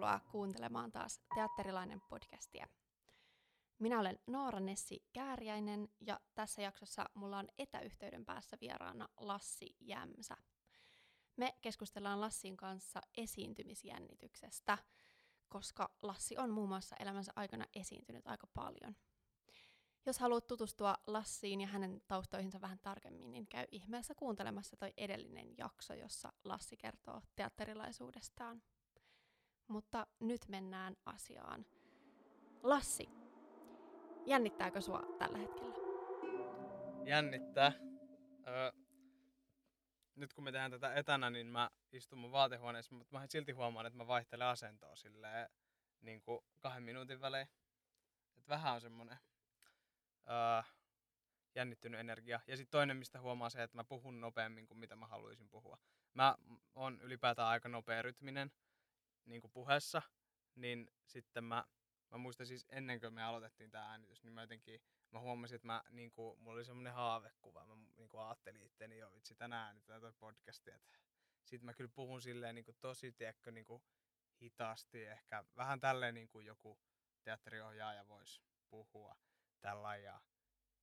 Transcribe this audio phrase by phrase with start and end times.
[0.00, 2.68] Tervetuloa kuuntelemaan taas Teatterilainen podcastia.
[3.78, 10.36] Minä olen Noora Nessi Kääriäinen ja tässä jaksossa mulla on etäyhteyden päässä vieraana Lassi Jämsä.
[11.36, 14.78] Me keskustellaan Lassin kanssa esiintymisjännityksestä,
[15.48, 18.96] koska Lassi on muun muassa elämänsä aikana esiintynyt aika paljon.
[20.06, 25.56] Jos haluat tutustua Lassiin ja hänen taustoihinsa vähän tarkemmin, niin käy ihmeessä kuuntelemassa toi edellinen
[25.58, 28.62] jakso, jossa Lassi kertoo teatterilaisuudestaan.
[29.70, 31.66] Mutta nyt mennään asiaan.
[32.62, 33.08] Lassi,
[34.26, 35.74] jännittääkö sua tällä hetkellä?
[37.04, 37.72] Jännittää.
[38.46, 38.72] Öö,
[40.14, 43.86] nyt kun me tehdään tätä etänä, niin mä istun mun vaatehuoneessa, mutta mä silti huomaan,
[43.86, 45.48] että mä vaihtelen asentoa silleen
[46.00, 47.48] niin kuin kahden minuutin välein.
[48.36, 49.18] Et vähän on semmonen
[50.28, 50.62] öö,
[51.54, 52.40] jännittynyt energia.
[52.46, 55.78] Ja sitten toinen, mistä huomaa se, että mä puhun nopeammin kuin mitä mä haluaisin puhua.
[56.14, 56.36] Mä
[56.74, 58.52] oon ylipäätään aika nopea rytminen
[59.26, 60.02] niin kuin puheessa,
[60.54, 61.64] niin sitten mä,
[62.10, 65.66] mä muistan siis ennen kuin me aloitettiin tämä äänitys, niin mä jotenkin, mä huomasin, että
[65.66, 69.66] mä, niin kuin, mulla oli semmoinen haavekuva, mä niin kuin ajattelin itteni jo, vitsi tänään
[69.66, 70.98] äänitetään toi podcasti, että
[71.44, 73.82] sit mä kyllä puhun silleen niin kuin tosi, tiedätkö, niin kuin
[74.42, 76.78] hitaasti, ehkä vähän tälleen niin kuin joku
[77.22, 79.16] teatteriohjaaja voisi puhua
[79.60, 80.20] tällä ja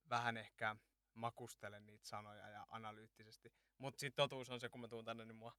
[0.08, 0.76] vähän ehkä
[1.14, 3.52] makustelen niitä sanoja ja analyyttisesti.
[3.78, 5.52] Mutta sitten totuus on se, kun mä tuun tänne, niin mua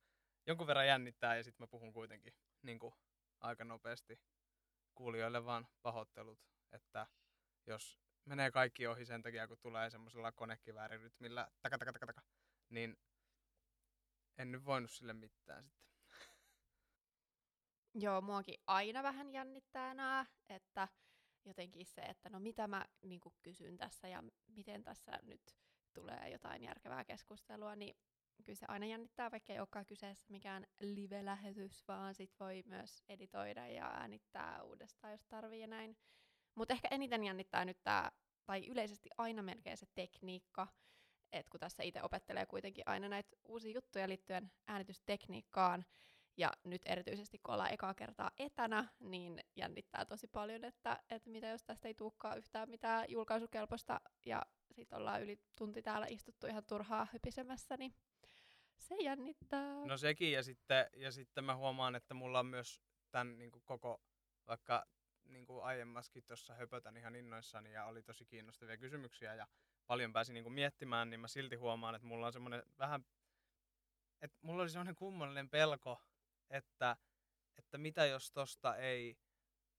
[0.49, 2.93] jonkun verran jännittää ja sitten mä puhun kuitenkin niin kuin,
[3.39, 4.19] aika nopeasti.
[4.95, 6.39] Kuulijoille vaan pahoittelut,
[6.71, 7.07] että
[7.67, 12.21] jos menee kaikki ohi sen takia, kun tulee semmoisella konekiväärirytmillä taka, taka, taka, taka,
[12.69, 12.97] niin
[14.37, 15.93] en nyt voinut sille mitään sitten.
[18.03, 20.87] Joo, muakin aina vähän jännittää nää, että
[21.45, 25.55] jotenkin se, että no mitä mä niin kysyn tässä ja miten tässä nyt
[25.93, 27.97] tulee jotain järkevää keskustelua, niin
[28.43, 33.67] kyllä se aina jännittää, vaikka ei olekaan kyseessä mikään live-lähetys, vaan sit voi myös editoida
[33.67, 35.97] ja äänittää uudestaan, jos tarvii ja näin.
[36.55, 38.11] Mutta ehkä eniten jännittää nyt tämä,
[38.45, 40.67] tai yleisesti aina melkein se tekniikka,
[41.31, 45.85] että kun tässä itse opettelee kuitenkin aina näitä uusia juttuja liittyen äänitystekniikkaan,
[46.37, 51.47] ja nyt erityisesti kun ollaan ekaa kertaa etänä, niin jännittää tosi paljon, että, että mitä
[51.47, 54.41] jos tästä ei tulekaan yhtään mitään julkaisukelpoista, ja
[54.71, 57.93] sitten ollaan yli tunti täällä istuttu ihan turhaa hypisemässä, niin
[58.79, 59.85] se jännittää.
[59.85, 62.81] No sekin, ja sitten, ja sitten mä huomaan, että mulla on myös
[63.11, 64.01] tämän niin kuin koko,
[64.47, 64.85] vaikka
[65.25, 69.47] niin kuin aiemmaskin tuossa höpötän ihan innoissani ja oli tosi kiinnostavia kysymyksiä ja
[69.87, 73.05] paljon pääsin niin kuin miettimään, niin mä silti huomaan, että mulla on semmoinen vähän,
[74.21, 76.01] että mulla oli semmoinen kummallinen pelko,
[76.49, 76.97] että,
[77.57, 79.17] että mitä jos tosta ei,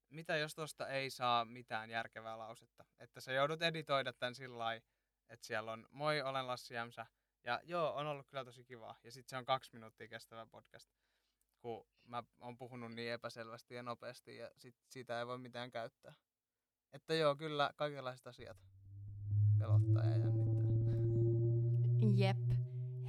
[0.09, 2.85] mitä jos tosta ei saa mitään järkevää lausetta.
[2.99, 4.75] Että sä joudut editoida tän sillä
[5.29, 7.07] että siellä on moi, olen Lassi Jämsä,
[7.45, 8.97] ja joo, on ollut kyllä tosi kiva.
[9.05, 10.91] Ja sitten se on kaksi minuuttia kestävä podcast,
[11.61, 16.15] kun mä oon puhunut niin epäselvästi ja nopeasti ja sit siitä ei voi mitään käyttää.
[16.93, 18.57] Että joo, kyllä kaikenlaiset asiat
[19.59, 20.65] pelottaa ja jännittää.
[22.15, 22.37] Jep.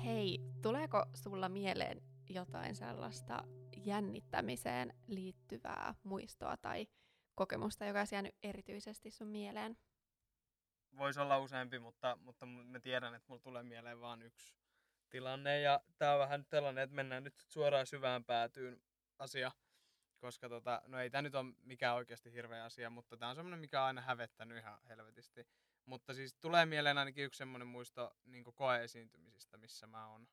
[0.03, 3.43] Hei, tuleeko sulla mieleen jotain sellaista
[3.85, 6.87] jännittämiseen liittyvää muistoa tai
[7.35, 9.77] kokemusta, joka on jäänyt erityisesti sun mieleen?
[10.97, 14.55] Voisi olla useampi, mutta, mutta mä tiedän, että mulla tulee mieleen vain yksi
[15.09, 15.61] tilanne.
[15.61, 18.81] Ja tää on vähän nyt tällainen, että mennään nyt suoraan syvään päätyyn
[19.19, 19.51] asia.
[20.19, 23.59] Koska tota, no ei tämä nyt ole mikään oikeasti hirveä asia, mutta tämä on semmoinen,
[23.59, 25.47] mikä on aina hävettänyt ihan helvetisti.
[25.85, 30.27] Mutta siis tulee mieleen ainakin yksi semmoinen muisto niin koeesiintymisistä, missä mä on,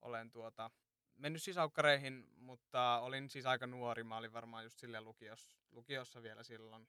[0.00, 0.70] olen tuota,
[1.16, 4.04] mennyt sisaukkareihin, mutta olin siis aika nuori.
[4.04, 6.88] Mä olin varmaan just sille lukiossa, lukiossa vielä silloin,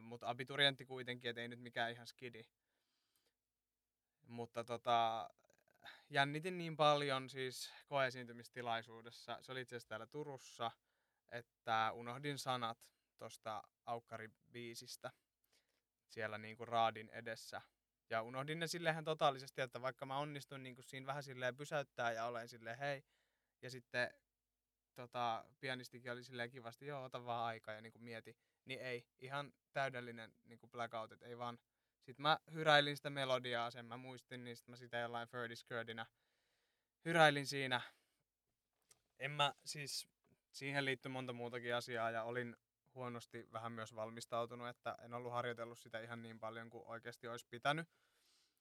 [0.00, 2.44] mutta abiturientti kuitenkin, et ei nyt mikään ihan skidi.
[4.26, 5.30] Mutta tota,
[6.10, 10.70] jännitin niin paljon siis koeesiintymistilaisuudessa, se oli itse asiassa täällä Turussa,
[11.32, 12.78] että unohdin sanat
[13.18, 15.10] tuosta Aukkari-biisistä
[16.08, 17.62] siellä niinku raadin edessä.
[18.10, 22.24] Ja unohdin ne silleenhän totaalisesti, että vaikka mä onnistuin niinku siinä vähän silleen pysäyttää ja
[22.24, 23.04] olen silleen hei,
[23.62, 24.10] ja sitten
[24.94, 28.36] tota, pianistikin oli silleen kivasti, joo, ota vaan aikaa ja niinku mieti,
[28.68, 31.58] niin ei, ihan täydellinen niin kuin blackout, että ei vaan.
[32.02, 36.06] Sitten mä hyräilin sitä melodiaa, sen mä muistin, niin sitten mä sitä jollain Ferdy Skirtinä
[37.04, 37.80] hyräilin siinä.
[39.18, 40.08] En mä siis,
[40.52, 42.56] siihen liittyy monta muutakin asiaa ja olin
[42.94, 47.46] huonosti vähän myös valmistautunut, että en ollut harjoitellut sitä ihan niin paljon kuin oikeasti olisi
[47.50, 47.88] pitänyt.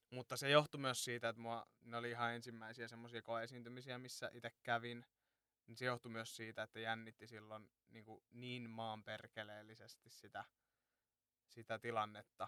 [0.10, 4.51] Mutta se johtui myös siitä, että mua, ne oli ihan ensimmäisiä semmoisia koeesiintymisiä, missä itse
[4.63, 5.06] kävin–
[5.67, 10.45] niin se johtui myös siitä, että jännitti silloin niin, kuin niin maanperkeleellisesti sitä,
[11.47, 12.47] sitä tilannetta.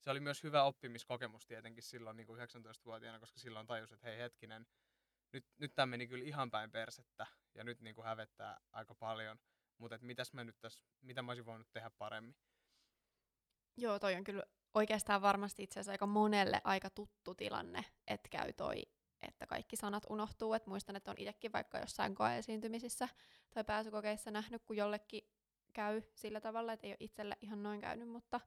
[0.00, 4.18] Se oli myös hyvä oppimiskokemus tietenkin silloin niin kuin 19-vuotiaana, koska silloin tajusin, että hei
[4.18, 4.66] hetkinen,
[5.32, 9.38] nyt, nyt tämä meni kyllä ihan päin persettä ja nyt niin kuin hävettää aika paljon.
[9.78, 12.36] Mutta mitäs mä nyt tässä, mitä mä olisin voinut tehdä paremmin?
[13.76, 14.42] Joo, toi on kyllä
[14.74, 18.82] oikeastaan varmasti itse asiassa aika monelle aika tuttu tilanne, että käy toi,
[19.22, 20.54] että kaikki sanat unohtuu.
[20.54, 23.08] Et muistan, että on itsekin vaikka jossain koeesiintymisissä
[23.50, 25.22] tai pääsykokeissa nähnyt, kun jollekin
[25.72, 28.40] käy sillä tavalla, että ei ole itselle ihan noin käynyt, mutta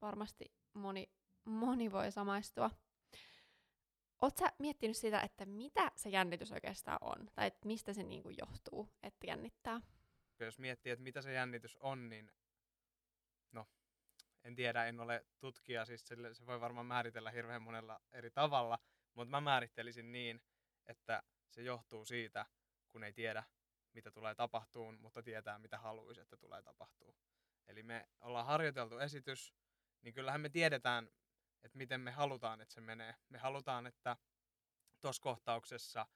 [0.00, 1.12] varmasti moni,
[1.44, 2.70] moni voi samaistua.
[4.22, 7.30] Oletko miettinyt sitä, että mitä se jännitys oikeastaan on?
[7.34, 9.80] Tai että mistä se niinku johtuu, että jännittää?
[10.40, 12.32] Jos miettii, että mitä se jännitys on, niin
[13.52, 13.66] no,
[14.44, 18.78] en tiedä, en ole tutkija, siis se voi varmaan määritellä hirveän monella eri tavalla,
[19.14, 20.42] mutta mä määrittelisin niin,
[20.86, 22.46] että se johtuu siitä,
[22.88, 23.44] kun ei tiedä,
[23.92, 27.16] mitä tulee tapahtuun, mutta tietää, mitä haluaisi, että tulee tapahtuu.
[27.68, 29.54] Eli me ollaan harjoiteltu esitys,
[30.02, 31.10] niin kyllähän me tiedetään,
[31.62, 33.14] että miten me halutaan, että se menee.
[33.28, 34.16] Me halutaan, että
[35.00, 36.06] tuossa kohtauksessa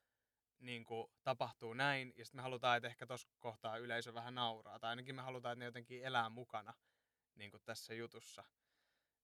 [0.59, 4.79] niin kuin, tapahtuu näin, ja sitten me halutaan, että ehkä tuossa kohtaa yleisö vähän nauraa,
[4.79, 6.75] tai ainakin me halutaan, että ne jotenkin elää mukana
[7.35, 8.45] niin kuin tässä jutussa.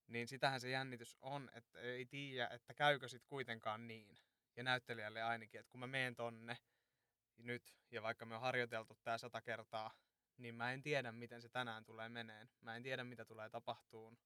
[0.07, 4.19] Niin sitähän se jännitys on, että ei tiedä, että käykö sitten kuitenkaan niin.
[4.57, 6.57] Ja näyttelijälle ainakin, että kun mä menen tonne
[7.37, 9.95] nyt, ja vaikka me on harjoiteltu tämä sata kertaa,
[10.37, 12.51] niin mä en tiedä, miten se tänään tulee meneen.
[12.61, 14.19] Mä en tiedä, mitä tulee tapahtuun.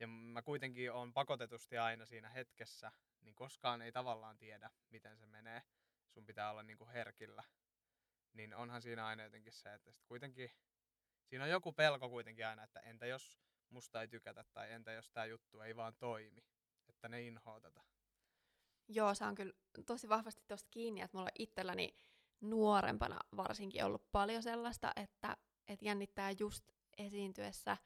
[0.00, 5.26] Ja mä kuitenkin on pakotetusti aina siinä hetkessä, niin koskaan ei tavallaan tiedä, miten se
[5.26, 5.62] menee.
[6.08, 7.44] Sun pitää olla niin herkillä.
[8.32, 10.50] Niin onhan siinä aina jotenkin se, että sit kuitenkin
[11.24, 13.40] siinä on joku pelko kuitenkin aina, että entä jos
[13.72, 16.44] musta ei tykätä tai entä jos tämä juttu ei vaan toimi,
[16.88, 17.80] että ne inhoa tätä.
[18.88, 19.52] Joo, se on kyllä
[19.86, 21.96] tosi vahvasti tuosta kiinni, että mulla itselläni
[22.40, 25.36] nuorempana varsinkin ollut paljon sellaista, että,
[25.68, 26.64] että jännittää just
[26.98, 27.76] esiintyessä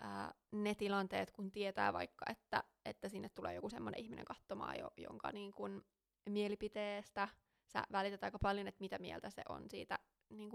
[0.00, 4.90] ää, ne tilanteet, kun tietää vaikka, että, että sinne tulee joku semmoinen ihminen katsomaan, jo,
[4.96, 5.84] jonka niin kun,
[6.28, 7.28] mielipiteestä
[7.66, 9.98] sä välität aika paljon, että mitä mieltä se on siitä
[10.28, 10.50] niin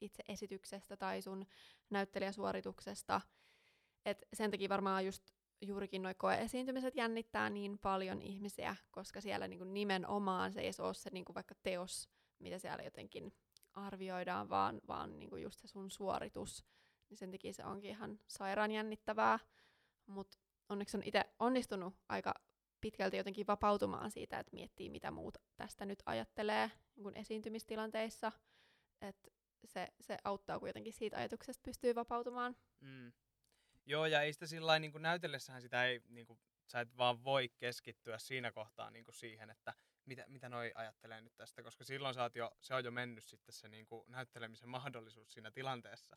[0.00, 1.46] itse esityksestä tai sun
[1.90, 3.20] näyttelijäsuorituksesta.
[4.08, 9.64] Et sen takia varmaan just juurikin noi koeesiintymiset jännittää niin paljon ihmisiä, koska siellä niinku
[9.64, 12.08] nimenomaan se ei ole se niinku vaikka teos,
[12.38, 13.32] mitä siellä jotenkin
[13.74, 16.64] arvioidaan, vaan, vaan niinku just se sun suoritus.
[17.08, 19.38] Niin sen takia se onkin ihan sairaan jännittävää.
[20.06, 20.38] Mutta
[20.68, 22.34] onneksi on itse onnistunut aika
[22.80, 28.32] pitkälti jotenkin vapautumaan siitä, että miettii, mitä muut tästä nyt ajattelee niin esiintymistilanteissa.
[29.00, 29.30] Että
[29.64, 32.56] se, se auttaa, kun jotenkin siitä ajatuksesta pystyy vapautumaan.
[32.80, 33.12] Mm.
[33.88, 37.48] Joo, ja ei sitä sillä niin näytellessähän sitä ei, niin kuin, sä et vaan voi
[37.48, 39.74] keskittyä siinä kohtaa niin kuin siihen, että
[40.04, 43.24] mitä, mitä noi ajattelee nyt tästä, koska silloin sä oot jo, se on jo mennyt
[43.24, 46.16] sitten se niin kuin, näyttelemisen mahdollisuus siinä tilanteessa.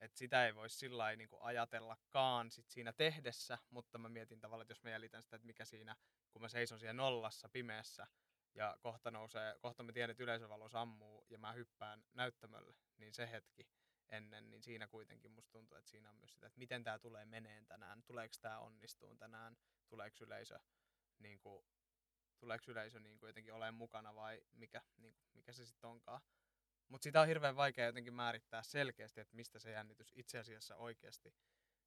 [0.00, 4.72] Et sitä ei voi sillä niin ajatellakaan sit siinä tehdessä, mutta mä mietin tavallaan, että
[4.72, 5.96] jos mä jäljitän sitä, että mikä siinä,
[6.32, 8.06] kun mä seison siellä nollassa pimeässä,
[8.54, 13.30] ja kohta nousee, kohta mä tiedän, että yleisövalo sammuu ja mä hyppään näyttämölle, niin se
[13.30, 13.68] hetki
[14.12, 17.24] ennen, niin siinä kuitenkin musta tuntuu, että siinä on myös sitä, että miten tämä tulee
[17.24, 19.56] meneen tänään, tuleeko tämä onnistuun tänään,
[19.88, 20.58] tuleeko yleisö,
[21.18, 21.64] niin kuin,
[22.38, 26.20] tuleeko yleisö niin kuin jotenkin olemaan mukana vai mikä, niin kuin, mikä se sitten onkaan.
[26.88, 31.34] Mutta sitä on hirveän vaikea jotenkin määrittää selkeästi, että mistä se jännitys itse asiassa oikeasti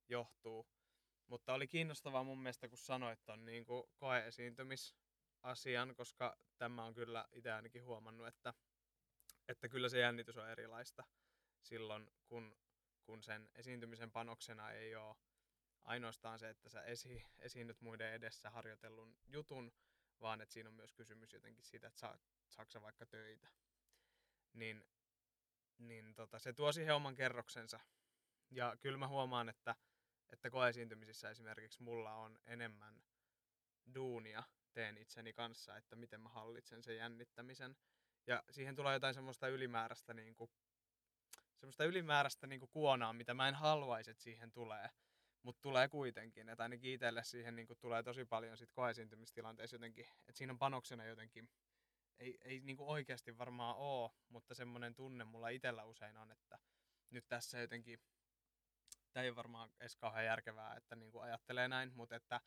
[0.09, 0.67] johtuu.
[1.27, 3.65] Mutta oli kiinnostavaa mun mielestä, kun sanoit ton niin
[3.95, 4.95] koeesiintymis
[5.43, 8.53] asian, koska tämä on kyllä itse ainakin huomannut, että,
[9.47, 11.03] että kyllä se jännitys on erilaista
[11.65, 12.57] silloin, kun,
[13.03, 15.15] kun sen esiintymisen panoksena ei ole
[15.83, 19.71] ainoastaan se, että sä esi, esiinnyt muiden edessä harjoitellun jutun,
[20.21, 22.17] vaan että siinä on myös kysymys jotenkin siitä, että saa,
[22.49, 23.47] saako vaikka töitä.
[24.53, 24.85] Niin,
[25.77, 27.79] niin tota, se tuo siihen oman kerroksensa.
[28.51, 29.75] Ja kyllä mä huomaan, että,
[30.29, 33.03] että koeesiintymisissä esimerkiksi mulla on enemmän
[33.95, 34.43] duunia
[34.73, 37.77] teen itseni kanssa, että miten mä hallitsen sen jännittämisen.
[38.27, 40.51] Ja siihen tulee jotain semmoista ylimääräistä, niin kuin,
[41.57, 44.89] semmoista ylimääräistä niin kuonaa, mitä mä en haluaisi, että siihen tulee.
[45.43, 50.37] Mutta tulee kuitenkin, että ainakin itselle siihen niin tulee tosi paljon sit koesiintymistilanteissa jotenkin, että
[50.37, 51.49] siinä on panoksena jotenkin,
[52.19, 56.59] ei, ei niin oikeasti varmaan ole, mutta semmoinen tunne mulla itsellä usein on, että
[57.09, 57.99] nyt tässä jotenkin,
[59.13, 62.41] tämä ei ole varmaan edes kauhean järkevää, että niin ajattelee näin, mutta että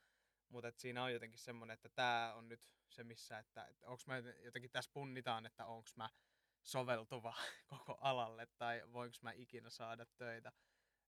[0.48, 2.60] mutta siinä on jotenkin semmoinen, että tämä on nyt
[2.90, 6.10] se missä, että, että onko mä jotenkin tässä punnitaan, että onko mä
[6.68, 7.34] soveltuva
[7.70, 10.52] koko alalle tai voinko mä ikinä saada töitä.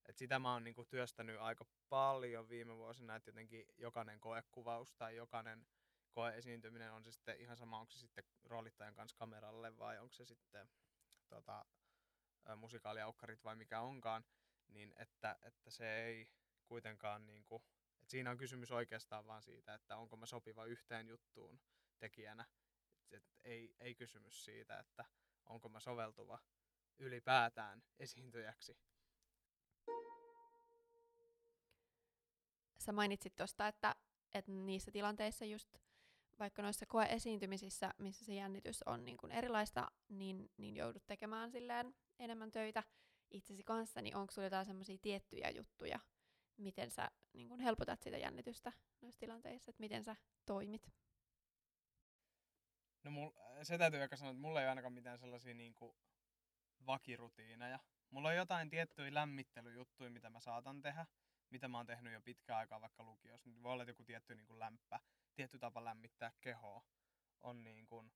[0.08, 5.16] Et sitä mä oon niinku työstänyt aika paljon viime vuosina, että jotenkin jokainen koekuvaus tai
[5.16, 5.66] jokainen
[6.10, 10.24] koeesiintyminen on se sitten ihan sama, onko se sitten roolittajan kanssa kameralle vai onko se
[10.24, 10.70] sitten
[11.28, 11.64] tota,
[12.56, 14.24] musikaaliaukkarit vai mikä onkaan,
[14.68, 16.30] niin että, että se ei
[16.66, 17.64] kuitenkaan niinku
[18.06, 21.60] siinä on kysymys oikeastaan vaan siitä, että onko mä sopiva yhteen juttuun
[21.98, 22.44] tekijänä.
[23.10, 25.04] et ei, ei kysymys siitä, että
[25.50, 26.38] onko mä soveltuva
[26.98, 28.78] ylipäätään esiintyjäksi.
[32.78, 33.94] Sä mainitsit tuosta, että,
[34.34, 35.78] että niissä tilanteissa just
[36.38, 41.94] vaikka noissa koeesiintymisissä, missä se jännitys on niin kuin erilaista, niin, niin joudut tekemään silleen
[42.18, 42.82] enemmän töitä
[43.30, 46.00] itsesi kanssa, niin onko sulla jotain semmoisia tiettyjä juttuja,
[46.56, 50.16] miten sä niin kuin helpotat sitä jännitystä noissa tilanteissa, että miten sä
[50.46, 50.90] toimit?
[53.04, 53.30] No mul,
[53.62, 55.96] se täytyy aika sanoa, että mulla ei ole ainakaan mitään sellaisia niin kuin
[56.86, 57.78] vakirutiineja.
[58.10, 61.06] Mulla on jotain tiettyjä lämmittelyjuttuja, mitä mä saatan tehdä,
[61.50, 63.50] mitä mä oon tehnyt jo pitkään aikaa vaikka lukiossa.
[63.62, 65.00] Voi olla joku tietty niin kuin lämpä,
[65.34, 66.82] tietty tapa lämmittää kehoa.
[67.40, 68.12] On niin kuin,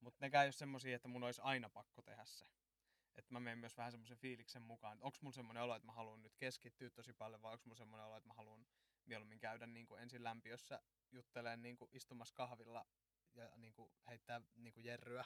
[0.00, 2.46] mutta nekään ei ole semmosia, että mun olisi aina pakko tehdä se.
[3.16, 5.92] Että mä menen myös vähän semmoisen fiiliksen mukaan, että onko mulla semmoinen olo, että mä
[5.92, 8.66] haluan nyt keskittyä tosi paljon, vai onko mulla semmoinen olo, että mä haluan
[9.06, 12.86] mieluummin käydä niin kuin ensin lämpiössä jutteleen niin kuin istumassa kahvilla
[13.34, 15.24] ja niin kuin heittää niin kuin jerryä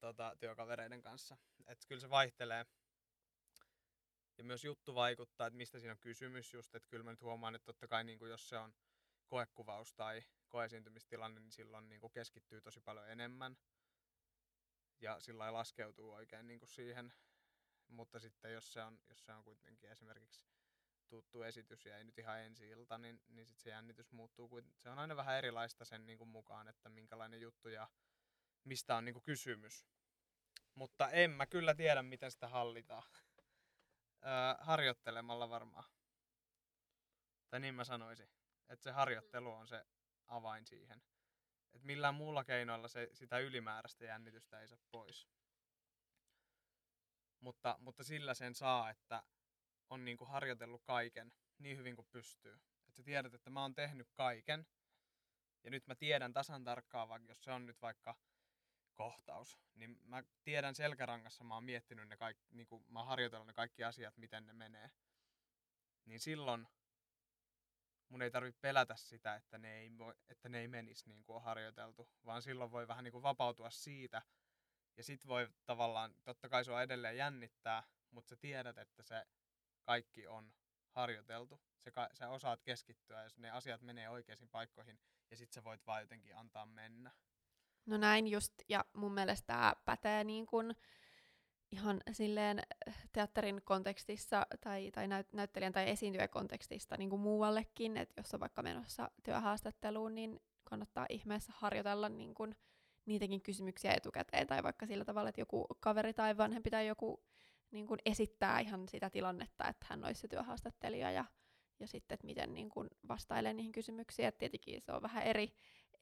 [0.00, 1.36] tota, työkavereiden kanssa.
[1.66, 2.66] Että kyllä se vaihtelee.
[4.38, 7.54] Ja myös juttu vaikuttaa, että mistä siinä on kysymys just, että kyllä mä nyt huomaan,
[7.54, 8.74] että totta kai niin kuin jos se on
[9.28, 13.56] koekuvaus tai koesiintymistilanne, niin silloin niin kuin keskittyy tosi paljon enemmän.
[15.00, 17.12] Ja sillä laskeutuu oikein niin kuin siihen.
[17.88, 20.44] Mutta sitten jos se on, jos se on kuitenkin esimerkiksi
[21.10, 24.60] tuttu esitys ja ei nyt ihan ensi ilta, niin, niin sitten se jännitys muuttuu.
[24.78, 27.88] Se on aina vähän erilaista sen niin kuin mukaan, että minkälainen juttu ja
[28.64, 29.86] mistä on niin kuin kysymys.
[30.74, 33.02] Mutta en mä kyllä tiedä, miten sitä hallitaan.
[34.68, 35.84] Harjoittelemalla varmaan.
[37.50, 38.28] Tai niin mä sanoisin.
[38.68, 39.86] Että se harjoittelu on se
[40.26, 41.02] avain siihen.
[41.74, 45.28] Että millään muulla keinoilla se, sitä ylimääräistä jännitystä ei saa pois.
[47.40, 49.22] Mutta, mutta sillä sen saa, että
[49.90, 52.60] on niinku harjoitellut kaiken niin hyvin kuin pystyy.
[52.88, 54.66] Että sä tiedät, että mä oon tehnyt kaiken.
[55.64, 58.16] Ja nyt mä tiedän tasan tarkkaan, vaikka jos se on nyt vaikka
[58.94, 63.46] kohtaus, niin mä tiedän selkärangassa, mä oon miettinyt ne kaikki, niin kuin mä oon harjoitellut
[63.46, 64.90] ne kaikki asiat, miten ne menee.
[66.04, 66.68] Niin silloin
[68.08, 69.90] mun ei tarvitse pelätä sitä, että ne ei,
[70.28, 73.70] että ne ei menisi niin kuin on harjoiteltu, vaan silloin voi vähän niin kuin vapautua
[73.70, 74.22] siitä.
[74.96, 79.26] Ja sit voi tavallaan, totta kai sua edelleen jännittää, mutta sä tiedät, että se
[79.82, 80.52] kaikki on
[80.90, 81.60] harjoiteltu.
[81.78, 84.98] Se, sä osaat keskittyä, jos ne asiat menee oikeisiin paikkoihin,
[85.30, 87.12] ja sit sä voit vaan jotenkin antaa mennä.
[87.86, 90.76] No näin just, ja mun mielestä tämä pätee niin kuin
[91.72, 92.62] ihan silleen
[93.12, 98.40] teatterin kontekstissa tai, tai näyt, näyttelijän tai esiintyjän kontekstista niin kuin muuallekin, että jos on
[98.40, 102.56] vaikka menossa työhaastatteluun, niin kannattaa ihmeessä harjoitella niin kuin
[103.06, 107.24] niitäkin kysymyksiä etukäteen, tai vaikka sillä tavalla, että joku kaveri tai vanhempi tai joku
[107.70, 111.24] niin kuin esittää ihan sitä tilannetta, että hän olisi se työhaastattelija, ja,
[111.80, 115.52] ja sitten, että miten niin kuin vastailee niihin kysymyksiin, että tietenkin se on vähän eri,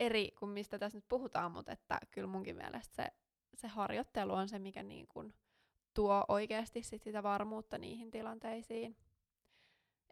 [0.01, 3.09] eri kuin mistä tässä nyt puhutaan, mutta että kyllä munkin mielestä se,
[3.55, 5.35] se harjoittelu on se, mikä niin kuin
[5.95, 8.97] tuo oikeasti sit sitä varmuutta niihin tilanteisiin.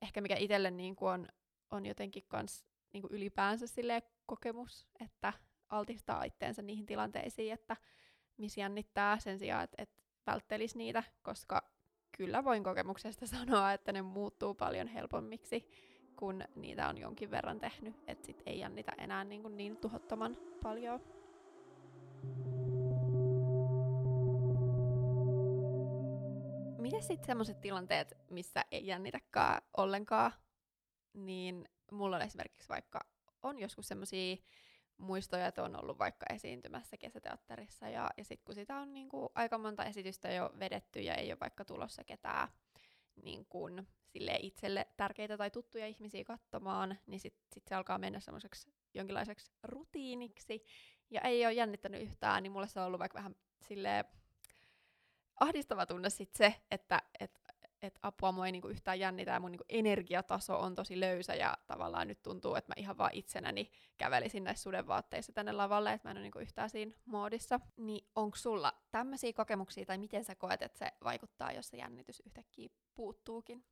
[0.02, 1.28] Ehkä mikä itselle niin kuin on,
[1.70, 3.66] on jotenkin kans niin kuin ylipäänsä
[4.26, 5.32] kokemus, että
[5.68, 7.76] altistaa itteensä niihin tilanteisiin, että
[8.36, 11.62] missä jännittää sen sijaan, että, että välttelisi niitä, koska
[12.16, 15.68] kyllä voin kokemuksesta sanoa, että ne muuttuu paljon helpommiksi,
[16.16, 20.36] kun niitä on jonkin verran tehnyt, että sit ei jännitä enää niin, kuin niin tuhottoman
[20.62, 21.00] paljon.
[26.78, 30.32] Miten sitten sellaiset tilanteet, missä ei jännitäkään ollenkaan,
[31.14, 33.00] niin mulla on esimerkiksi vaikka,
[33.42, 34.36] on joskus semmoisia
[34.98, 39.28] muistoja, että on ollut vaikka esiintymässä kesäteatterissa ja, ja sitten kun sitä on niin kuin,
[39.34, 42.48] aika monta esitystä jo vedetty ja ei ole vaikka tulossa ketään
[43.22, 48.20] niin kuin, sille itselle tärkeitä tai tuttuja ihmisiä katsomaan, niin sitten sit se alkaa mennä
[48.20, 50.64] semmoiseksi jonkinlaiseksi rutiiniksi.
[51.10, 54.04] Ja ei ole jännittänyt yhtään, niin mulle se on ollut vaikka vähän silleen
[55.40, 57.40] ahdistava tunne sit se, että et,
[57.86, 61.58] et apua mua ei niinku yhtään jännitä ja mun niinku energiataso on tosi löysä ja
[61.66, 66.10] tavallaan nyt tuntuu, että mä ihan vaan itsenäni kävelisin näissä sudenvaatteissa tänne lavalle, että mä
[66.10, 67.60] en ole niinku yhtään siinä moodissa.
[67.76, 72.22] Niin onko sulla tämmöisiä kokemuksia tai miten sä koet, että se vaikuttaa, jos se jännitys
[72.26, 73.64] yhtäkkiä puuttuukin?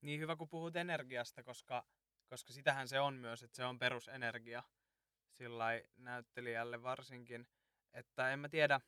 [0.00, 1.86] Niin hyvä, kun puhut energiasta, koska,
[2.28, 4.62] koska sitähän se on myös, että se on perusenergia
[5.30, 7.48] sillä näyttelijälle varsinkin.
[7.92, 8.80] Että en mä tiedä,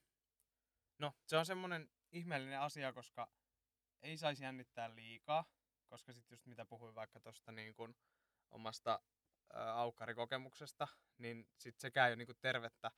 [0.99, 3.29] no se on semmoinen ihmeellinen asia, koska
[4.03, 5.45] ei saisi jännittää liikaa,
[5.87, 7.97] koska sitten just mitä puhuin vaikka tuosta niin kun
[8.51, 9.01] omasta
[9.55, 10.89] ä, aukkarikokemuksesta,
[11.19, 12.91] niin sitten se käy niin tervettä,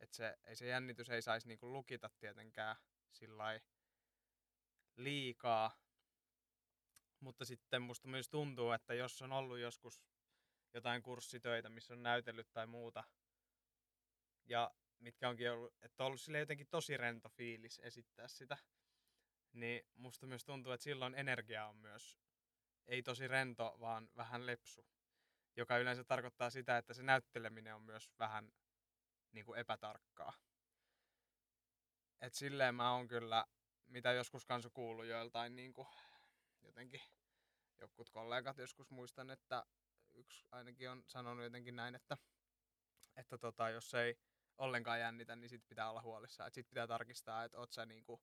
[0.00, 2.76] että se, ei se jännitys ei saisi niin lukita tietenkään
[3.12, 3.60] sillä
[4.96, 5.78] liikaa,
[7.20, 10.02] mutta sitten musta myös tuntuu, että jos on ollut joskus
[10.74, 13.04] jotain kurssitöitä, missä on näytellyt tai muuta,
[14.46, 18.58] ja mitkä onkin ollut, että on ollut sille jotenkin tosi rento fiilis esittää sitä,
[19.60, 22.18] niin musta myös tuntuu, että silloin energia on myös
[22.86, 24.86] ei tosi rento, vaan vähän lepsu,
[25.56, 28.52] joka yleensä tarkoittaa sitä, että se näytteleminen on myös vähän
[29.32, 30.32] niin kuin epätarkkaa.
[32.20, 33.46] Et silleen mä oon kyllä,
[33.86, 35.88] mitä joskus kanssa kuullut joiltain niin kuin,
[36.62, 37.00] jotenkin
[37.78, 39.66] jokut kollegat joskus muistan, että
[40.14, 42.16] yksi ainakin on sanonut jotenkin näin, että,
[43.16, 44.18] että tota, jos ei
[44.58, 46.48] ollenkaan jännitä, niin sit pitää olla huolissaan.
[46.48, 48.22] Et sit pitää tarkistaa, että oot sä, niinku, oot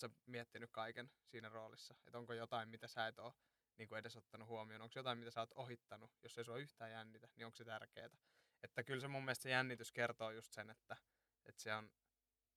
[0.00, 1.94] sä miettinyt kaiken siinä roolissa.
[2.06, 3.32] Että onko jotain, mitä sä et ole
[3.78, 4.82] niinku edes ottanut huomioon.
[4.82, 6.10] Onko jotain, mitä sä oot ohittanut.
[6.22, 8.10] Jos ei sua yhtään jännitä, niin onko se tärkeää.
[8.62, 10.96] Että kyllä se mun mielestä se jännitys kertoo just sen, että,
[11.46, 11.90] että se on,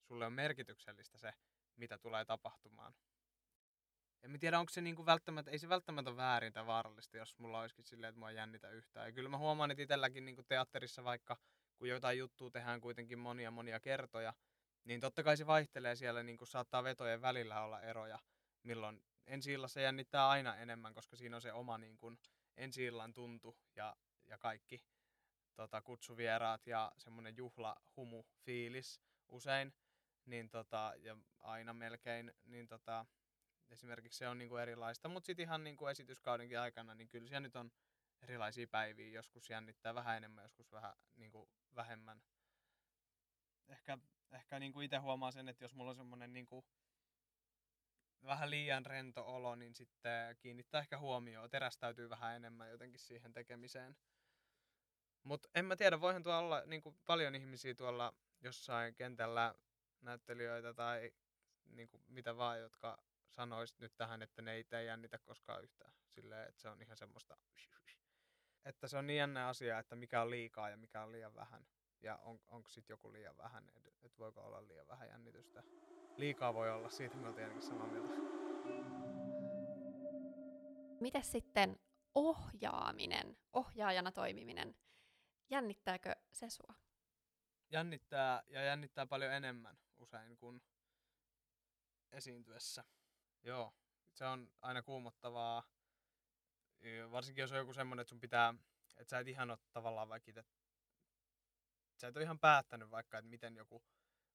[0.02, 1.32] sulle on merkityksellistä se,
[1.76, 2.94] mitä tulee tapahtumaan.
[4.22, 7.84] En tiedä, onko se niinku välttämättä, ei se välttämättä väärin tai vaarallista, jos mulla olisikin
[7.84, 9.06] silleen, että mua jännitä yhtään.
[9.06, 11.36] Ja kyllä mä huomaan, että itselläkin niinku teatterissa vaikka,
[11.76, 14.34] kun jotain juttua tehdään kuitenkin monia monia kertoja,
[14.84, 18.18] niin totta kai se vaihtelee siellä, niin saattaa vetojen välillä olla eroja,
[18.62, 22.18] milloin ensi illassa jännittää aina enemmän, koska siinä on se oma niin kuin,
[22.56, 23.96] ensi illan tuntu ja,
[24.26, 24.84] ja kaikki
[25.54, 29.74] tota, kutsuvieraat ja semmoinen juhlahumu fiilis usein,
[30.26, 33.06] niin tota, ja aina melkein, niin tota,
[33.70, 37.28] esimerkiksi se on niin kuin erilaista, mutta sitten ihan niin kuin esityskaudenkin aikana, niin kyllä
[37.28, 37.72] siellä nyt on
[38.22, 42.22] erilaisia päiviä, joskus jännittää vähän enemmän, joskus vähän niin kuin vähemmän.
[43.68, 43.98] Ehkä,
[44.32, 46.64] ehkä niin kuin itse huomaa sen, että jos mulla on semmoinen niin kuin
[48.24, 53.96] vähän liian rento olo, niin sitten kiinnittää ehkä huomioon, terästäytyy vähän enemmän jotenkin siihen tekemiseen.
[55.22, 59.54] Mutta en mä tiedä, voihan tuolla olla niin kuin paljon ihmisiä tuolla jossain kentällä
[60.00, 61.12] näyttelijöitä tai
[61.64, 65.92] niin kuin mitä vaan, jotka sanoisit nyt tähän, että ne ei tee jännitä koskaan yhtään.
[66.08, 67.36] Silleen, että se on ihan semmoista,
[68.64, 71.66] että se on niin jännä asia, että mikä on liikaa ja mikä on liian vähän.
[72.02, 75.62] Ja on, onko sitten joku liian vähän, että et voiko olla liian vähän jännitystä.
[76.16, 78.14] Liikaa voi olla, siitä me oltiin ainakin samaa mieltä.
[81.00, 81.80] Mites sitten
[82.14, 84.76] ohjaaminen, ohjaajana toimiminen,
[85.50, 86.74] jännittääkö se sua?
[87.70, 90.62] Jännittää ja jännittää paljon enemmän usein kuin
[92.12, 92.84] esiintyessä.
[93.42, 93.74] Joo,
[94.12, 95.62] se on aina kuumottavaa.
[97.10, 98.54] Varsinkin jos on joku semmoinen, että sun pitää,
[98.96, 100.44] että sä et ihan ole tavallaan vaikka itse,
[102.00, 103.84] sä et ole ihan päättänyt vaikka, että miten joku,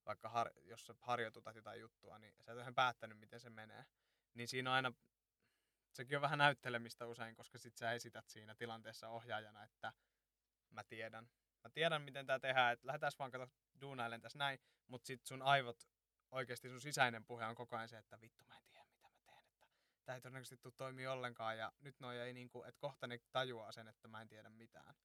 [0.06, 3.50] vaikka har, jos sä harjoitutat jotain juttua, niin sä et ole ihan päättänyt, miten se
[3.50, 3.86] menee.
[4.34, 4.94] Niin siinä aina,
[5.94, 9.94] sekin on vähän näyttelemistä usein, koska sit sä esität siinä tilanteessa ohjaajana, että
[10.70, 11.30] mä tiedän,
[11.64, 13.48] mä tiedän miten tää tehdään, että lähdetään vaan kato
[13.82, 15.90] duunailen tässä näin, mutta sit sun aivot,
[16.32, 18.86] oikeasti sun sisäinen puhe on koko ajan se, että vittu mä en tiedä
[20.06, 23.72] tämä ei todennäköisesti tule toimia ollenkaan ja nyt noi ei niinku, että kohta ne tajuaa
[23.72, 24.96] sen, että mä en tiedä mitään.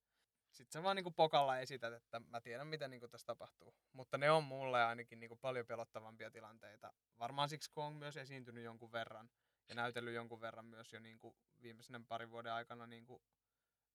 [0.50, 3.74] Sitten sä vaan niinku pokalla esität, että mä tiedän mitä niinku tässä tapahtuu.
[3.92, 6.92] Mutta ne on mulle ainakin niinku paljon pelottavampia tilanteita.
[7.18, 9.30] Varmaan siksi kun on myös esiintynyt jonkun verran
[9.68, 13.22] ja näytellyt jonkun verran myös jo niinku viimeisen parin vuoden aikana niinku,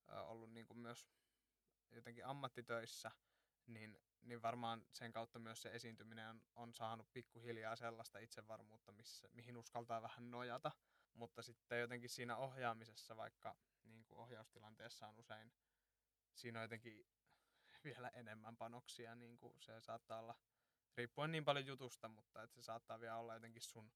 [0.09, 1.07] ö, ollut niinku myös
[1.91, 3.11] jotenkin ammattitöissä,
[3.67, 9.27] niin, niin varmaan sen kautta myös se esiintyminen on, on saanut pikkuhiljaa sellaista itsevarmuutta, missä,
[9.31, 10.71] mihin uskaltaa vähän nojata.
[11.13, 15.51] Mutta sitten jotenkin siinä ohjaamisessa, vaikka niin kuin ohjaustilanteessa on usein,
[16.35, 17.07] siinä on jotenkin
[17.83, 20.35] vielä enemmän panoksia, niin kuin se saattaa olla,
[20.97, 23.91] riippuen niin paljon jutusta, mutta että se saattaa vielä olla jotenkin sun,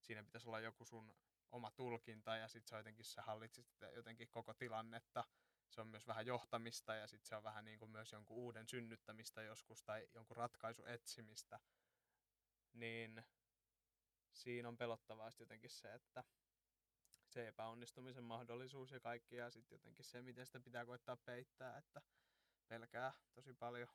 [0.00, 1.16] siinä pitäisi olla joku sun
[1.52, 5.24] oma tulkinta ja sitten se jotenkin, se hallitsit jotenkin koko tilannetta.
[5.68, 8.68] Se on myös vähän johtamista ja sitten se on vähän niin kuin myös jonkun uuden
[8.68, 11.60] synnyttämistä joskus tai jonkun ratkaisu etsimistä.
[12.72, 13.24] Niin
[14.32, 16.24] siinä on pelottavaa jotenkin se, että
[17.36, 22.02] se epäonnistumisen mahdollisuus ja kaikki ja sitten jotenkin se, miten sitä pitää koittaa peittää, että
[22.68, 23.88] pelkää tosi paljon.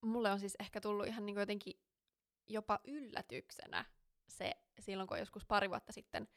[0.00, 1.80] Mulle on siis ehkä tullut ihan niin jotenkin
[2.46, 3.84] jopa yllätyksenä
[4.28, 6.28] se, silloin kun joskus pari vuotta sitten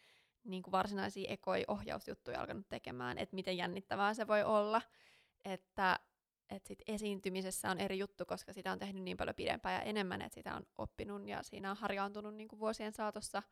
[0.43, 4.81] niin kuin varsinaisia ekoi-ohjausjuttuja alkanut tekemään, että miten jännittävää se voi olla,
[5.45, 5.99] että
[6.49, 10.21] että sit esiintymisessä on eri juttu, koska sitä on tehnyt niin paljon pidempään ja enemmän,
[10.21, 13.43] että sitä on oppinut ja siinä on harjaantunut niin kuin vuosien saatossa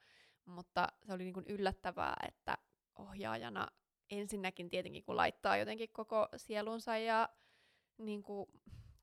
[0.46, 2.58] mutta se oli niin kuin yllättävää, että
[2.96, 3.68] ohjaajana
[4.10, 7.30] ensinnäkin tietenkin kun laittaa jotenkin koko sielunsa ja
[7.98, 8.50] niin kuin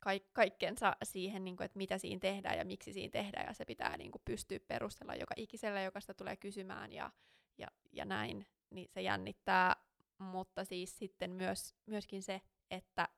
[0.01, 3.64] kaik- kaikkensa siihen, niin kuin, että mitä siinä tehdään ja miksi siinä tehdään, ja se
[3.64, 7.11] pitää niin kuin, pystyä perustella joka ikiselle, joka sitä tulee kysymään ja,
[7.59, 9.77] ja, ja näin, niin se jännittää,
[10.18, 13.09] mutta siis sitten myös, myöskin se, että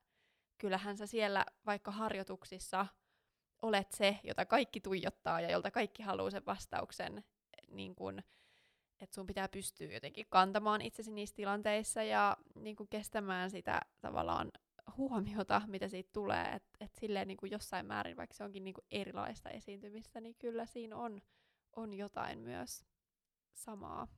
[0.58, 2.86] kyllähän sä siellä vaikka harjoituksissa
[3.62, 7.24] olet se, jota kaikki tuijottaa ja jolta kaikki haluaa sen vastauksen,
[7.70, 8.18] niin kun,
[9.00, 14.50] että sun pitää pystyä jotenkin kantamaan itsesi niissä tilanteissa ja niin kun kestämään sitä tavallaan
[14.96, 18.74] huomiota, mitä siitä tulee, että et silleen niin kuin jossain määrin, vaikka se onkin niin
[18.74, 21.22] kuin erilaista esiintymistä, niin kyllä siinä on,
[21.76, 22.84] on jotain myös
[23.52, 24.08] samaa.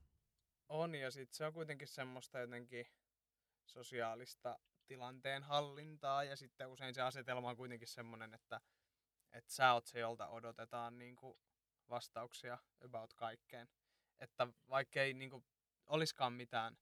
[0.69, 2.87] On, ja sitten se on kuitenkin semmoista jotenkin
[3.67, 8.61] sosiaalista tilanteen hallintaa, ja sitten usein se asetelma on kuitenkin semmoinen, että,
[9.33, 11.39] että sä oot se, jolta odotetaan niin kuin
[11.91, 13.69] vastauksia about kaikkeen.
[14.21, 15.45] Että vaikka ei niin kuin,
[15.87, 16.79] olisikaan mitään,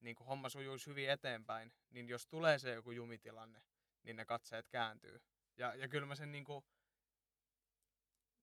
[0.00, 3.62] niin kuin homma sujuisi hyvin eteenpäin, niin jos tulee se joku jumitilanne,
[4.02, 5.20] niin ne katseet kääntyy.
[5.56, 6.64] Ja, ja kyllä mä sen, niin kuin,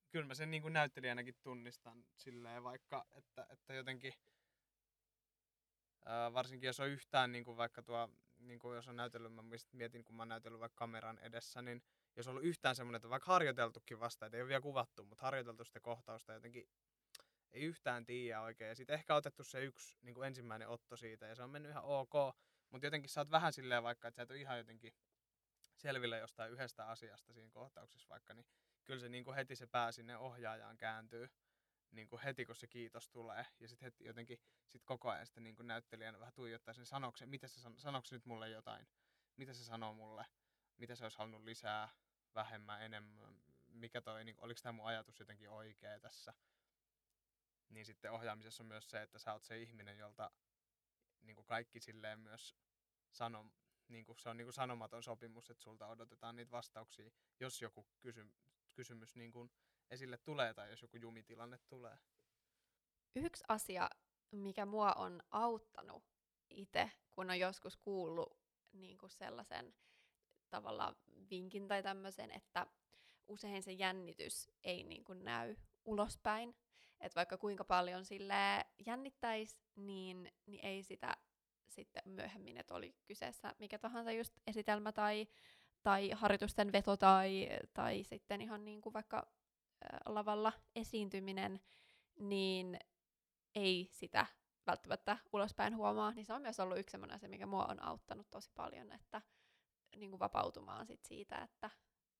[0.09, 4.13] kyllä mä sen niin kuin näyttelijänäkin tunnistan silleen vaikka, että, että jotenkin
[6.05, 9.43] ää, varsinkin jos on yhtään niin kuin vaikka tuo, niin kuin jos on näytellyt, mä
[9.71, 11.83] mietin kun mä oon näytellyt vaikka kameran edessä, niin
[12.15, 15.25] jos on ollut yhtään semmoinen, että vaikka harjoiteltukin vasta, että ei ole vielä kuvattu, mutta
[15.25, 16.69] harjoiteltu sitä kohtausta jotenkin
[17.51, 18.69] ei yhtään tiedä oikein.
[18.69, 21.71] Ja sitten ehkä otettu se yksi niin kuin ensimmäinen otto siitä ja se on mennyt
[21.71, 22.13] ihan ok,
[22.69, 24.93] mutta jotenkin sä oot vähän silleen vaikka, että sä et ole ihan jotenkin
[25.75, 28.45] selville jostain yhdestä asiasta siinä kohtauksessa vaikka, niin
[28.83, 31.29] kyllä se niin kuin heti se pää sinne ohjaajaan kääntyy
[31.91, 33.45] niin kuin heti, kun se kiitos tulee.
[33.59, 37.29] Ja sitten heti jotenkin sit koko ajan sitten niin kuin näyttelijänä vähän tuijottaa sen sanoksen,
[37.29, 38.87] mitä se san- sanoksi nyt mulle jotain,
[39.37, 40.25] mitä se sanoo mulle,
[40.77, 41.89] mitä se olisi halunnut lisää,
[42.35, 46.33] vähemmän, enemmän, mikä toi, niin, oliko tämä mun ajatus jotenkin oikea tässä.
[47.69, 50.31] Niin sitten ohjaamisessa on myös se, että sä oot se ihminen, jolta
[51.21, 52.55] niin kuin kaikki silleen myös
[53.11, 53.45] sano,
[53.87, 57.87] niin kuin se on niin kuin sanomaton sopimus, että sulta odotetaan niitä vastauksia, jos joku
[57.99, 58.33] kysy,
[58.73, 59.51] kysymys niin kuin
[59.89, 61.97] esille tulee tai jos joku jumitilanne tulee.
[63.15, 63.89] Yksi asia,
[64.31, 66.03] mikä mua on auttanut
[66.49, 68.37] itse, kun on joskus kuullut
[68.71, 69.75] niin kuin sellaisen
[70.53, 70.95] tavalla
[71.29, 72.67] vinkin tai tämmöisen, että
[73.27, 76.55] usein se jännitys ei niin kuin näy ulospäin.
[76.99, 81.17] Että vaikka kuinka paljon sille jännittäisi, niin, niin ei sitä
[81.67, 85.27] sitten myöhemmin, että oli kyseessä mikä tahansa just esitelmä tai,
[85.83, 89.27] tai harjoitusten veto tai, tai sitten ihan niin kuin vaikka
[90.05, 91.61] lavalla esiintyminen,
[92.19, 92.79] niin
[93.55, 94.25] ei sitä
[94.67, 98.31] välttämättä ulospäin huomaa, niin se on myös ollut yksi sellainen asia, mikä mua on auttanut
[98.31, 99.21] tosi paljon, että
[99.95, 101.69] niin kuin vapautumaan sit siitä, että,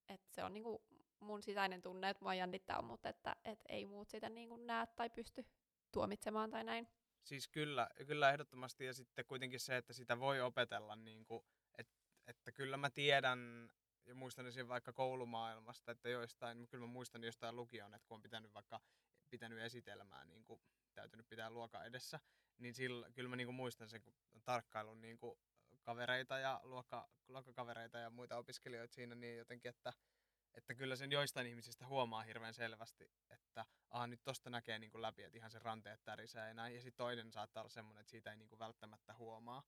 [0.08, 0.82] että se on niin kuin
[1.20, 4.86] mun sisäinen tunne, että mua jännittää, mutta että, että ei muut sitä niin kuin näe
[4.86, 5.46] tai pysty
[5.92, 6.88] tuomitsemaan tai näin.
[7.24, 11.44] Siis kyllä, kyllä ehdottomasti ja sitten kuitenkin se, että sitä voi opetella, niin kuin,
[11.78, 11.94] että,
[12.26, 13.70] että kyllä mä tiedän
[14.06, 14.68] ja muistan esim.
[14.68, 18.80] vaikka koulumaailmasta, että joistain, kyllä mä muistan jostain lukion, että kun on pitänyt vaikka
[19.30, 20.60] pitänyt esitelmää, niin kuin
[20.94, 22.20] täytynyt pitää luokan edessä,
[22.58, 25.38] niin sillä, kyllä mä niin kuin muistan sen, kun tarkkailun niin kuin
[25.84, 29.92] kavereita ja luokka, luokkakavereita ja muita opiskelijoita siinä, niin jotenkin, että,
[30.54, 35.02] että kyllä sen joistain ihmisistä huomaa hirveän selvästi, että aha, nyt tosta näkee niin kuin
[35.02, 36.74] läpi, että ihan se ranteet tärisee ja näin.
[36.74, 39.62] Ja sitten toinen saattaa olla semmoinen, että siitä ei niin kuin välttämättä huomaa.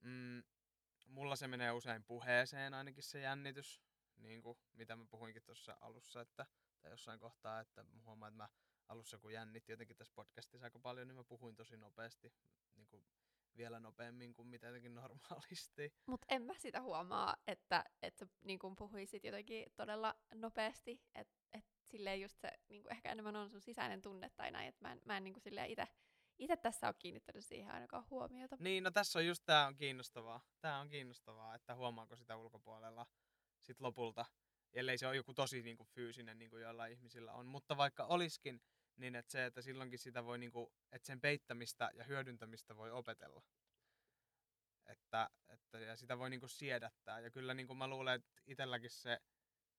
[0.00, 0.42] Mm,
[1.06, 3.82] mulla se menee usein puheeseen ainakin se jännitys,
[4.16, 6.46] niin kuin mitä mä puhuinkin tuossa alussa, että,
[6.80, 8.48] tai jossain kohtaa, että huomaan, että mä
[8.88, 12.32] alussa kun jännitti jotenkin tässä podcastissa aika paljon, niin mä puhuin tosi nopeasti,
[12.74, 13.06] niin kuin
[13.56, 15.92] vielä nopeammin kuin mitä jotenkin normaalisti.
[16.06, 21.64] Mutta en mä sitä huomaa, että, että niin kuin puhuisit jotenkin todella nopeasti, että et
[21.84, 24.92] silleen just se niin kuin ehkä enemmän on sun sisäinen tunne tai näin, että mä
[24.92, 25.88] en, mä en niin kuin silleen itse
[26.38, 28.56] itse tässä on kiinnittänyt siihen ainakaan huomiota.
[28.60, 30.40] Niin, no tässä on just tämä on kiinnostavaa.
[30.60, 33.06] Tämä on kiinnostavaa, että huomaako sitä ulkopuolella
[33.60, 34.24] sit lopulta,
[34.72, 37.46] ellei se ole joku tosi niin kuin, fyysinen, niin kuin joillain ihmisillä on.
[37.46, 38.60] Mutta vaikka olisikin,
[38.96, 42.90] niin että se, että silloinkin sitä voi, niin kuin, että sen peittämistä ja hyödyntämistä voi
[42.90, 43.42] opetella.
[44.86, 47.20] Että, että ja sitä voi niin kuin, siedättää.
[47.20, 49.20] Ja kyllä niin kuin mä luulen, että itselläkin se,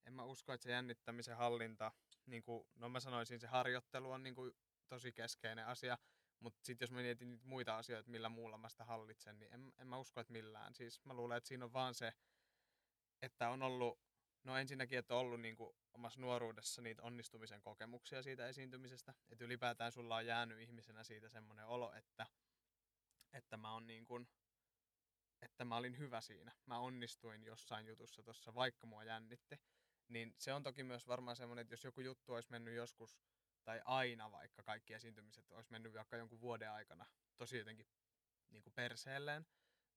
[0.05, 1.91] en mä usko, että se jännittämisen hallinta,
[2.25, 4.53] niin kuin, no mä sanoisin, se harjoittelu on niin kuin,
[4.87, 5.97] tosi keskeinen asia.
[6.39, 9.73] Mutta sitten jos mä mietin niitä muita asioita, millä muulla mä sitä hallitsen, niin en,
[9.77, 10.73] en mä usko, että millään.
[10.73, 12.13] Siis mä luulen, että siinä on vaan se,
[13.21, 13.99] että on ollut,
[14.43, 19.13] no ensinnäkin, että on ollut niin kuin omassa nuoruudessa niitä onnistumisen kokemuksia siitä esiintymisestä.
[19.29, 22.27] Että ylipäätään sulla on jäänyt ihmisenä siitä semmoinen olo, että,
[23.33, 24.27] että mä oon niin kuin,
[25.41, 26.51] että mä olin hyvä siinä.
[26.65, 29.59] Mä onnistuin jossain jutussa tuossa, vaikka mua jännitti.
[30.07, 33.19] Niin se on toki myös varmaan semmoinen, että jos joku juttu olisi mennyt joskus
[33.63, 37.05] tai aina vaikka kaikki esiintymiset olisi mennyt vaikka jonkun vuoden aikana
[37.37, 37.87] tosi jotenkin
[38.49, 39.45] niin kuin perseelleen,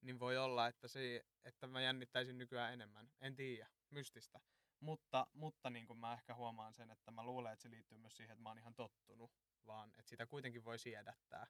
[0.01, 3.11] niin voi olla, että, se, että mä jännittäisin nykyään enemmän.
[3.21, 4.39] En tiedä, mystistä.
[4.79, 8.17] Mutta, mutta niin kuin mä ehkä huomaan sen, että mä luulen, että se liittyy myös
[8.17, 9.31] siihen, että mä oon ihan tottunut,
[9.65, 11.47] vaan että sitä kuitenkin voi siedättää.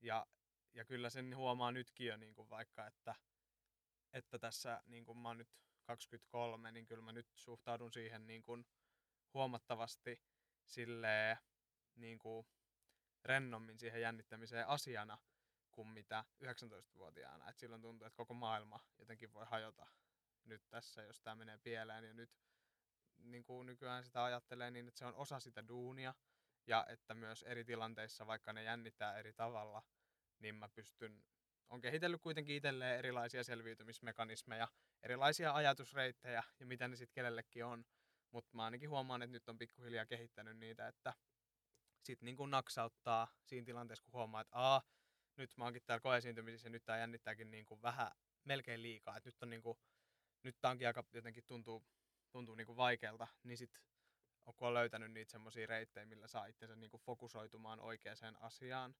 [0.00, 0.26] Ja,
[0.74, 3.14] ja kyllä sen huomaa nytkin jo niin kuin vaikka, että,
[4.12, 5.48] että tässä niin kuin mä oon nyt
[5.82, 8.66] 23, niin kyllä mä nyt suhtaudun siihen niin kuin
[9.34, 10.22] huomattavasti
[10.66, 11.36] silleen,
[11.94, 12.46] niin kuin
[13.24, 15.18] rennommin siihen jännittämiseen asiana
[15.78, 17.50] kuin mitä 19-vuotiaana.
[17.50, 19.86] Et silloin tuntuu, että koko maailma jotenkin voi hajota
[20.44, 22.04] nyt tässä, jos tämä menee pieleen.
[22.04, 22.30] Ja nyt
[23.18, 26.14] niin kuin nykyään sitä ajattelee niin, että se on osa sitä duunia
[26.66, 29.82] ja että myös eri tilanteissa, vaikka ne jännittää eri tavalla,
[30.38, 31.24] niin mä pystyn,
[31.68, 34.68] on kehitellyt kuitenkin itselleen erilaisia selviytymismekanismeja,
[35.02, 37.84] erilaisia ajatusreittejä ja mitä ne sitten kenellekin on.
[38.30, 41.14] Mutta mä ainakin huomaan, että nyt on pikkuhiljaa kehittänyt niitä, että
[42.02, 44.82] sitten niin kuin naksauttaa siinä tilanteessa, kun huomaa, että aa,
[45.38, 48.10] nyt mä oonkin täällä koeesiintymisissä ja nyt tää jännittääkin niin kuin vähän
[48.44, 49.16] melkein liikaa.
[49.16, 49.78] Et nyt on niin kuin,
[50.42, 51.84] nyt tää onkin aika jotenkin tuntuu,
[52.30, 53.80] tuntuu niin kuin vaikealta, niin sit
[54.56, 58.96] kun on löytänyt niitä semmoisia reittejä, millä saa itsensä niin kuin fokusoitumaan oikeaan asiaan,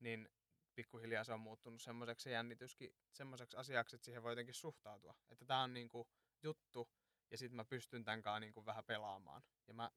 [0.00, 0.28] niin
[0.74, 5.14] pikkuhiljaa se on muuttunut semmoiseksi se jännityskin semmoiseksi asiaksi, että siihen voi jotenkin suhtautua.
[5.28, 6.08] Että tämä on niin kuin
[6.42, 6.90] juttu,
[7.30, 9.42] ja sitten mä pystyn tämän niin vähän pelaamaan.
[9.66, 9.90] Ja mä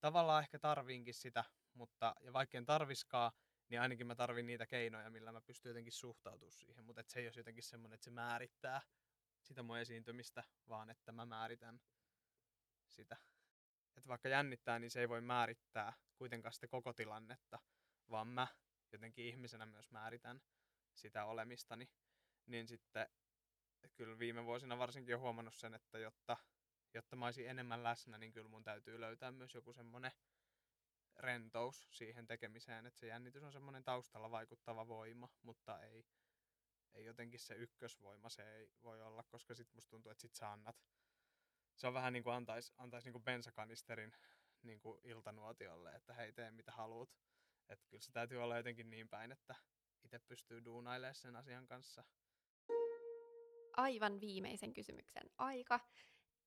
[0.00, 3.32] tavallaan ehkä tarviinkin sitä, mutta ja vaikka en tarviskaa,
[3.68, 6.84] niin ainakin mä tarvin niitä keinoja, millä mä pystyn jotenkin suhtautumaan siihen.
[6.84, 8.80] Mutta se ei ole jotenkin semmoinen, että se määrittää
[9.42, 11.80] sitä mun esiintymistä, vaan että mä määritän
[12.88, 13.16] sitä.
[13.96, 17.58] Että vaikka jännittää, niin se ei voi määrittää kuitenkaan sitä koko tilannetta,
[18.10, 18.46] vaan mä
[18.92, 20.42] jotenkin ihmisenä myös määritän
[20.94, 21.90] sitä olemistani.
[22.46, 23.06] Niin sitten
[23.94, 26.36] kyllä viime vuosina varsinkin on huomannut sen, että jotta,
[26.94, 30.12] jotta mä olisin enemmän läsnä, niin kyllä mun täytyy löytää myös joku semmoinen
[31.18, 36.06] rentous siihen tekemiseen, että se jännitys on semmoinen taustalla vaikuttava voima, mutta ei,
[36.94, 40.52] ei jotenkin se ykkösvoima, se ei voi olla, koska sit musta tuntuu, että sit sä
[40.52, 40.76] annat,
[41.76, 44.12] se on vähän niin kuin antaisi antais niin kuin bensakanisterin
[44.62, 47.10] niin kuin iltanuotiolle, että hei tee mitä haluat.
[47.68, 49.54] Että kyllä se täytyy olla jotenkin niin päin, että
[50.04, 52.04] itse pystyy duunailemaan sen asian kanssa.
[53.72, 55.80] Aivan viimeisen kysymyksen aika.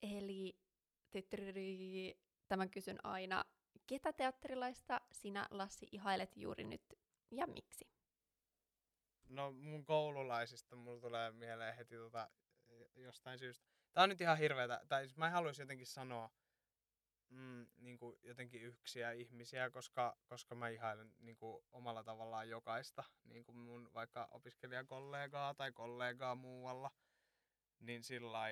[0.01, 0.59] Eli
[2.47, 3.45] tämän kysyn aina
[3.89, 6.99] Ketä teatterilaista sinä, Lassi, ihailet juuri nyt
[7.31, 7.87] ja miksi?
[9.29, 12.29] No mun koululaisista mulla tulee mieleen heti tota,
[12.95, 13.67] jostain syystä.
[13.93, 16.29] Tää on nyt ihan hirveetä, tai siis mä en haluaisi jotenkin sanoa
[17.29, 23.03] mm, niin kuin jotenkin yksiä ihmisiä, koska, koska mä ihailen niin kuin omalla tavallaan jokaista,
[23.23, 26.91] niin kuin mun vaikka opiskelijakollegaa tai kollegaa muualla,
[27.79, 28.47] niin sillä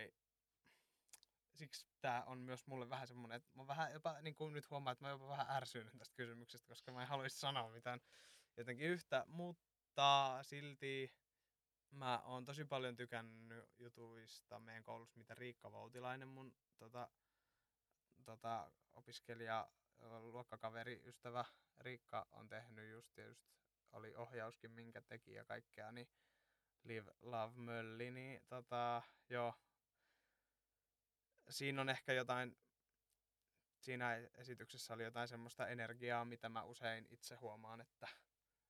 [1.58, 4.92] siksi tämä on myös mulle vähän semmoinen, että mä vähän jopa, niin kuin nyt huomaan,
[4.92, 8.00] että mä jopa vähän ärsynyt tästä kysymyksestä, koska mä en haluaisi sanoa mitään
[8.58, 11.14] jotenkin yhtä, mutta silti
[11.92, 17.10] mä oon tosi paljon tykännyt jutuista meidän koulussa, mitä Riikka Voutilainen, mun tota,
[18.26, 19.68] tota, opiskelija,
[20.22, 21.46] luokkakaveri, ystävä
[21.80, 23.48] Riikka on tehnyt just, just
[23.92, 26.08] oli ohjauskin, minkä teki ja kaikkea, niin
[26.84, 29.54] Live Love Mölli, niin tota, joo,
[31.50, 32.58] siinä on ehkä jotain,
[33.80, 38.08] siinä esityksessä oli jotain semmoista energiaa, mitä mä usein itse huomaan, että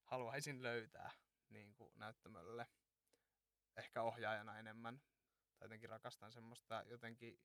[0.04, 1.12] haluaisin löytää
[1.50, 2.68] niin kuin näyttämölle.
[3.78, 5.02] Ehkä ohjaajana enemmän.
[5.58, 7.40] Tai jotenkin rakastan semmoista jotenkin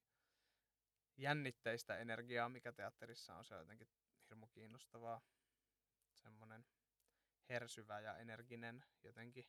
[1.17, 3.45] jännitteistä energiaa, mikä teatterissa on.
[3.45, 3.89] Se on jotenkin
[4.25, 5.21] hirmu kiinnostavaa.
[6.15, 6.67] Semmoinen
[7.49, 9.49] hersyvä ja energinen jotenkin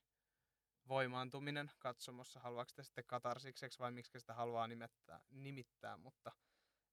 [0.88, 2.40] voimaantuminen katsomossa.
[2.40, 6.32] Haluaako sitä sitten katarsikseksi vai miksi sitä haluaa nimettää, nimittää, mutta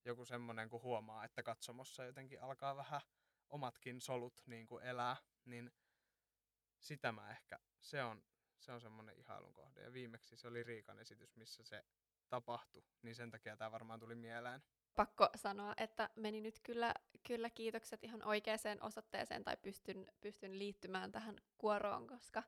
[0.04, 3.00] joku semmoinen, kun huomaa, että katsomossa jotenkin alkaa vähän
[3.48, 5.70] omatkin solut niin kuin elää, niin
[6.78, 8.24] sitä mä ehkä, se on,
[8.58, 9.82] se on semmoinen ihailun kohde.
[9.82, 11.84] Ja viimeksi se oli Riikan esitys, missä se
[12.28, 14.62] tapahtui, niin sen takia tämä varmaan tuli mieleen.
[14.96, 16.94] Pakko sanoa, että meni nyt kyllä,
[17.26, 22.42] kyllä kiitokset ihan oikeaan osoitteeseen tai pystyn, pystyn liittymään tähän kuoroon, koska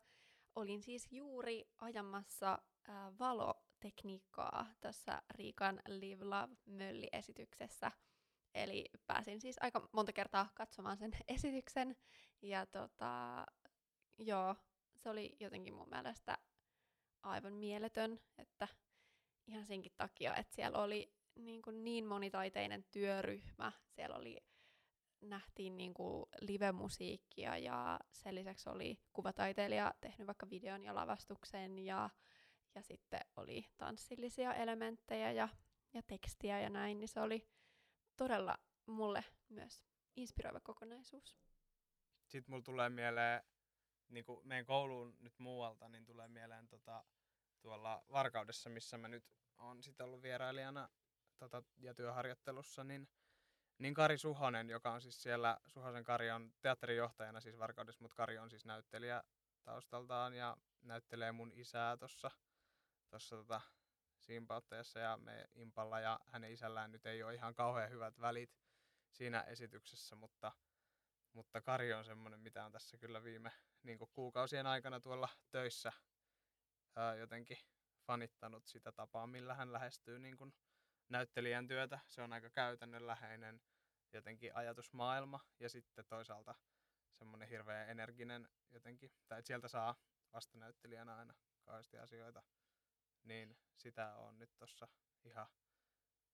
[0.54, 7.92] olin siis juuri ajamassa äh, valotekniikkaa tässä Riikan Live Love Mölli-esityksessä.
[8.54, 11.96] Eli pääsin siis aika monta kertaa katsomaan sen esityksen.
[12.42, 13.46] Ja tota,
[14.18, 14.56] joo,
[14.96, 16.38] se oli jotenkin mun mielestä
[17.22, 18.68] aivan mieletön, että
[19.46, 23.72] ihan senkin takia, että siellä oli niin, kuin niin monitaiteinen työryhmä.
[23.88, 24.51] Siellä oli
[25.22, 32.10] nähtiin niinku live-musiikkia ja sen lisäksi oli kuvataiteilija tehnyt vaikka videon ja lavastuksen ja,
[32.74, 35.48] ja sitten oli tanssillisia elementtejä ja,
[35.94, 37.48] ja tekstiä ja näin, niin se oli
[38.16, 39.84] todella mulle myös
[40.16, 41.38] inspiroiva kokonaisuus.
[42.28, 43.42] Sitten mulla tulee mieleen,
[44.08, 47.04] niin kuin meidän kouluun nyt muualta, niin tulee mieleen tota,
[47.60, 49.24] tuolla Varkaudessa, missä mä nyt
[49.58, 50.88] on sitten ollut vierailijana
[51.38, 53.08] tota, ja työharjoittelussa, niin
[53.82, 58.38] niin Kari Suhonen, joka on siis siellä, Suhosen Kari on teatterijohtajana siis Varkaudessa, mutta Kari
[58.38, 59.22] on siis näyttelijä
[59.64, 62.30] taustaltaan ja näyttelee mun isää tuossa
[63.10, 63.60] tossa tota,
[64.18, 68.50] Simpauttajassa ja me Impalla ja hänen isällään nyt ei ole ihan kauhean hyvät välit
[69.10, 70.52] siinä esityksessä, mutta
[71.32, 75.92] Mutta Kari on semmoinen, mitä on tässä kyllä viime niin kuukausien aikana tuolla töissä
[76.96, 77.58] ää, jotenkin
[78.06, 80.54] fanittanut sitä tapaa, millä hän lähestyy niin kuin
[81.12, 81.98] näyttelijän työtä.
[82.08, 83.60] Se on aika käytännönläheinen
[84.12, 86.54] jotenkin ajatusmaailma ja sitten toisaalta
[87.14, 89.94] semmoinen hirveän energinen jotenkin, tai että sieltä saa
[90.32, 92.42] vastanäyttelijänä aina kauheasti asioita,
[93.22, 94.88] niin sitä on nyt tuossa
[95.24, 95.46] ihan,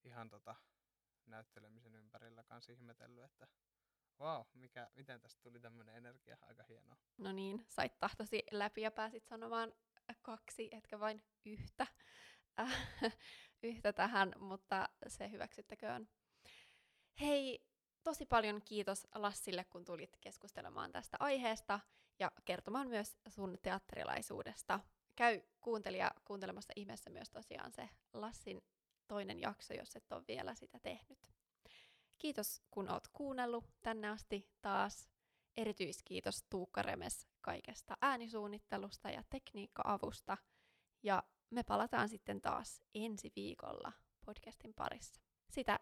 [0.04, 0.54] ihan tota
[1.26, 3.48] näyttelemisen ympärillä kanssa ihmetellyt, että
[4.20, 6.96] Wow, mikä, miten tästä tuli tämmöinen energia, aika hienoa.
[7.18, 9.72] No niin, sait tahtosi läpi ja pääsit sanomaan
[10.22, 11.86] kaksi, etkä vain yhtä,
[12.60, 12.86] äh,
[13.62, 16.08] yhtä tähän, mutta se hyväksyttäköön.
[17.20, 17.66] Hei,
[18.04, 21.80] tosi paljon kiitos Lassille, kun tulit keskustelemaan tästä aiheesta
[22.18, 24.80] ja kertomaan myös sun teatterilaisuudesta.
[25.16, 28.64] Käy kuuntelija kuuntelemassa ihmeessä myös tosiaan se Lassin
[29.08, 31.18] toinen jakso, jos et ole vielä sitä tehnyt.
[32.18, 35.08] Kiitos, kun oot kuunnellut tänne asti taas.
[35.56, 40.36] Erityiskiitos Tuukka Remes kaikesta äänisuunnittelusta ja tekniikka-avusta.
[41.02, 43.92] Ja me palataan sitten taas ensi viikolla
[44.26, 45.20] podcastin parissa.
[45.50, 45.80] Sitä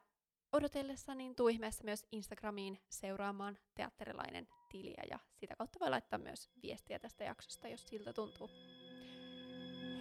[0.52, 6.50] odotellessa niin tuu ihmeessä myös Instagramiin seuraamaan teatterilainen tiliä ja sitä kautta voi laittaa myös
[6.62, 8.50] viestiä tästä jaksosta, jos siltä tuntuu.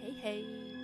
[0.02, 0.75] Hei hei!